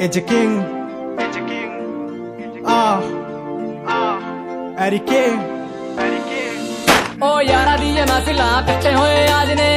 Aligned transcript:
It's 0.00 0.16
a 0.16 0.22
king. 0.22 0.52
It's 1.18 1.36
a 1.36 1.40
king. 1.44 2.62
Ah. 2.64 3.04
Ah. 3.86 4.16
Erike. 4.78 5.20
Erike. 6.04 6.38
ओ 7.20 7.30
यारा 7.44 7.76
दिए 7.76 8.04
मसला 8.10 8.48
पिछे 8.68 8.92
होए 8.96 9.20
आज 9.38 9.50
ने 9.60 9.68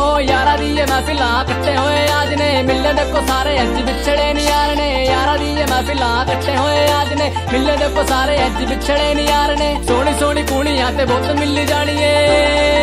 ओ 0.00 0.08
यारा 0.30 0.56
दिए 0.62 0.84
मसला 0.92 1.28
पिछे 1.50 1.74
होए 1.76 2.00
आज 2.20 2.32
ने 2.40 2.48
मिलने 2.70 2.92
देखो 3.00 3.20
सारे 3.28 3.56
अज 3.64 3.76
बिछड़े 3.88 4.32
नी 4.32 4.44
यार 4.48 4.74
ने 4.80 4.88
यारा 5.12 5.36
दिए 5.44 5.64
मसला 5.72 6.10
पिछे 6.30 6.56
होए 6.56 6.82
आज 7.00 7.12
ने 7.20 7.28
मिलने 7.52 7.76
देखो 7.84 8.08
सारे 8.12 8.36
अज 8.48 8.58
बिछड़े 8.72 9.12
नी 9.20 9.28
यार 9.28 9.56
ने 9.60 9.70
सोनी 9.90 10.18
सोनी 10.24 10.42
कुड़ियाँ 10.52 10.90
ते 10.96 11.04
बहुत 11.12 11.36
मिल 11.40 11.66
जानी 11.72 11.96
है 12.00 12.79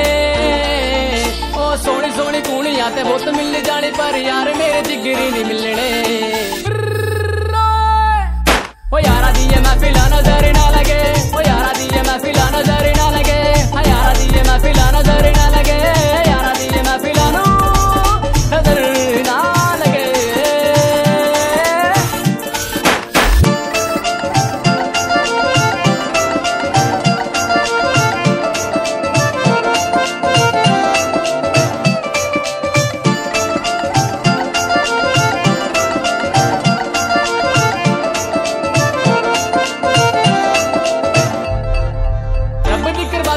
ਸੋਹਣੀ 1.78 2.12
ਸੋਹਣੀ 2.12 2.42
ਕੂਣੀਆਂ 2.42 2.90
ਤੇ 2.92 3.04
ਬਹੁਤ 3.04 3.28
ਮਿਲ 3.30 3.62
ਜਾਣੀ 3.62 3.92
ਪਰ 3.92 4.16
ਯਾਰ 4.18 4.54
ਮੇਰੇ 4.56 4.82
ਜਿਗਰੀ 4.82 5.30
ਨਹੀਂ 5.32 5.46
ਮਿਲਣੇ। 5.46 6.77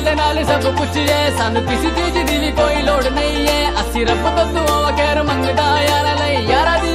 ਰੱਬ 0.01 0.09
ਦੇ 0.09 0.15
ਨਾਲ 0.15 0.45
ਸਭ 0.45 0.63
ਕੁਝ 0.77 1.11
ਹੈ। 1.11 1.31
ਸਾਨੂੰ 1.39 1.63
ਕਿਸੇ 1.63 1.91
ਚੀਜ਼ 1.91 2.19
ਦੀ 2.31 2.39
ਵੀ 2.39 2.51
ਕੋਈ 2.53 2.83
ਲੋੜ 2.83 3.05
ਨਹੀਂ 3.07 3.47
ਹੈ। 3.49 3.71
ਅਸੀਂ 3.73 4.07
ਰੱਬ 4.07 4.29
ਤੋਂ 4.37 4.45
ਦੁਆ 4.47 4.91
ਖੈਰ 4.91 5.23
ਮੰਗਦਾ 5.23 5.67
ਯਾਰਾ 5.83 6.15
ਲਈ 6.15 6.47
ਯਾਰਾ 6.47 6.77
ਦੀ 6.79 6.93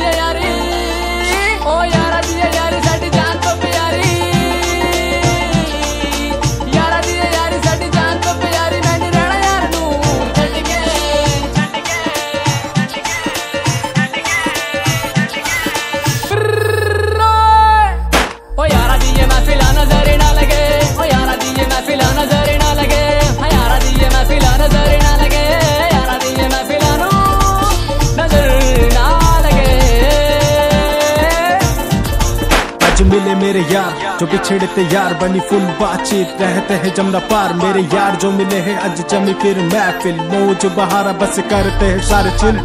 मिले 33.06 33.34
मेरे 33.36 33.60
यार, 33.72 33.94
जो 34.20 34.26
बिछड़े 34.28 34.68
थे 34.68 34.84
यार 34.94 35.14
बनी 35.14 35.40
फुल 35.40 35.66
बातचीत, 35.80 36.42
रहते 36.42 36.74
हैं 36.74 36.94
जमना 36.94 37.20
पार। 37.32 37.54
मेरे 37.54 37.82
यार 37.94 38.16
जो 38.16 38.32
मिले 38.32 38.60
हैं, 38.60 38.78
आज 38.82 39.04
जमी 39.12 39.34
फिर 39.34 39.60
महफिल। 39.66 40.16
मौज 40.32 40.66
बहारा 40.78 41.12
बस 41.22 41.40
करते 41.50 41.86
हैं, 41.86 42.02
सारे 42.02 42.32
चिल 42.40 42.60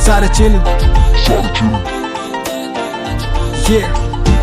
सारे 0.00 0.28
चिल। 0.28 0.54
ये 3.70 3.80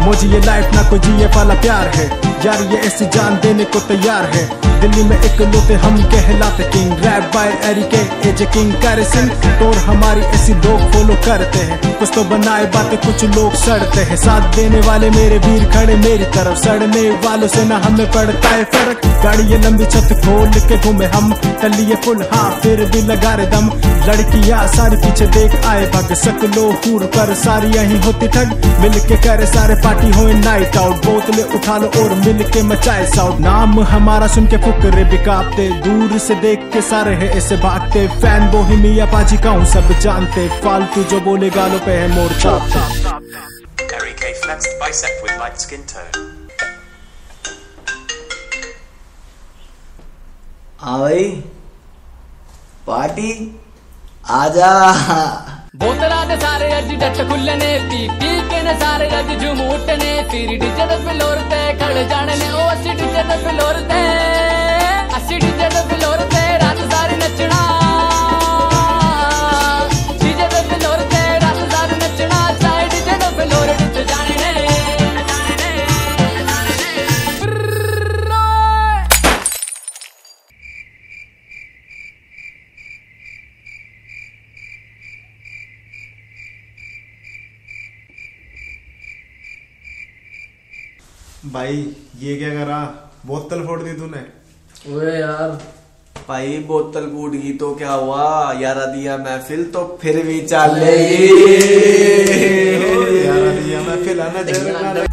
मुझे 0.01 0.27
ये 0.27 0.39
लाइफ 0.41 0.73
ना 0.73 0.89
कोई 0.89 0.99
जिए 0.99 1.27
वाला 1.27 1.53
प्यार 1.61 1.87
है। 1.95 2.05
यार 2.45 2.61
ये 2.63 2.77
ऐसी 2.87 3.05
जान 3.07 3.39
देने 3.43 3.63
को 3.65 3.79
तैयार 3.87 4.25
है। 4.33 4.45
दिल्ली 4.79 5.03
में 5.03 5.15
एक 5.17 5.41
लोते 5.41 5.73
हम 5.83 5.97
कहलाते 6.11 6.63
किंग 6.73 6.91
रैप 7.05 7.31
बाय 7.35 7.49
एरिके 7.69 8.01
एजे 8.29 8.45
किंग 8.53 8.73
करे 8.83 9.03
सिंह। 9.03 9.29
टोर 9.59 9.75
हमारी 9.87 10.21
ऐसी 10.37 10.53
लोग 10.53 10.79
फॉलो 10.91 11.15
करते 11.25 11.59
हैं। 11.59 11.79
कुछ 11.99 12.11
तो 12.15 12.23
बनाए 12.23 12.65
बातें, 12.65 12.97
कुछ 12.97 13.23
लोग 13.35 13.53
सड़ते 13.55 14.01
हैं। 14.01 14.17
साथ 14.17 14.55
देने 14.55 14.79
वाले 14.87 15.09
मेरे 15.09 15.37
वीर 15.37 15.65
खड़े 15.71 15.95
मेरी 15.95 16.25
तरफ़। 16.35 16.57
सड़ने 16.57 17.09
वालों 17.25 17.47
से 17.47 17.65
ना 17.65 17.77
हमें 17.85 18.05
पड़ता 18.11 18.49
है 18.49 18.63
फ़र्क। 18.75 19.05
गाड़ी 19.23 19.57
लंबी 19.57 19.85
छत 19.85 20.13
खोल 20.25 20.49
के 20.69 20.77
घूमे 20.77 21.05
हम। 21.05 21.33
टलिए 21.61 21.95
फुल 22.05 22.25
हाँ 22.33 22.49
फिर 22.63 22.85
भी 22.91 23.01
लगा 23.01 23.33
रे 23.35 23.45
दम। 23.45 23.69
लड़कियाँ 24.07 24.67
सारी 24.67 24.97
पीछे 24.97 25.25
देख 25.27 25.65
आए 25.65 25.85
भग 25.91 26.13
सकलो 26.15 26.61
हूर 26.85 27.05
पर 27.15 27.33
सारी 27.35 27.71
यही 27.71 27.97
होती 28.01 28.27
ठग। 28.27 28.53
मिल 28.81 28.99
के 29.07 29.15
करे 29.23 29.45
सारे 29.45 29.75
पार्टी 29.83 30.11
हो 30.11 30.27
नाइट 30.39 30.77
आउट 30.77 31.05
बोतले 31.05 31.43
उठा 31.57 31.77
लो 31.77 31.87
और 32.01 32.13
मिल 32.25 32.43
के 32.53 32.61
मचाए 32.63 33.05
साउट 33.05 33.39
नाम 33.39 33.79
हमारा 33.89 34.27
सुन 34.27 34.45
के 34.47 34.57
फुकरे 34.67 35.03
बिकाते 35.03 35.65
दूर 35.81 36.17
से 36.19 36.35
देख 36.35 36.63
के 36.73 36.81
सारे 36.81 37.13
है 37.15 37.27
ऐसे 37.37 37.55
बांटते 37.57 38.01
फ़ैन 38.21 38.47
वो 38.51 38.63
ही 38.63 38.75
मिया 38.77 39.05
पाजी 39.05 39.37
का 39.43 39.49
हूँ 39.49 39.65
सब 39.65 39.91
जानते। 39.99 40.47
फालतू 40.63 41.03
जो 41.11 41.19
बोले 41.27 41.49
गालों 41.49 41.79
पे 41.85 41.91
है 41.91 42.07
मोर 42.07 42.33
चाहते 42.41 42.79
हाँ 50.81 50.99
भाई। 50.99 51.23
पार्टी? 52.87 53.31
आजा। 54.31 54.71
बोतल 55.75 56.11
आते 56.11 56.35
सारे 56.41 56.71
अज 56.73 56.91
डट 57.01 57.17
खुलने 57.29 57.71
पी 57.89 58.07
पी 58.19 58.29
के 58.49 58.61
ने 58.63 58.73
सारे 58.79 59.07
अज 59.17 59.29
झूम 59.41 59.59
उठने। 59.69 60.11
फिर 60.31 60.49
डीजे 60.59 60.85
दे 60.91 61.13
लोरते 61.19 61.61
खड़े 61.79 62.03
खड़ 62.03 62.07
जाने 62.09 62.35
ओ 62.51 62.67
असि 62.67 62.91
डीजे 62.99 63.23
दे 63.23 63.51
लोरते 63.57 63.96
भाई 91.53 91.75
ये 92.19 92.35
क्या 92.35 92.49
करा? 92.49 92.77
बोतल 93.25 93.63
फोड़ 93.65 93.81
दी 93.83 93.91
तूने। 93.91 94.21
ओए 94.93 95.13
यार। 95.19 95.49
भाई 96.27 96.57
बोतल 96.67 97.05
फूट 97.07 97.31
गई 97.31 97.51
तो 97.57 97.73
क्या 97.75 97.91
हुआ? 97.93 98.23
यारा 98.61 98.85
दिया 98.85 99.17
महफिल 99.17 99.63
तो 99.71 99.83
फिर 100.01 100.21
भी 100.25 100.39
चल 100.41 100.77
यारा 103.25 103.51
दिया 103.59 103.81
मैं 103.81 103.97
है 104.03 104.19
आना 104.19 105.06